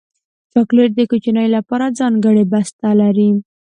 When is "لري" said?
3.01-3.29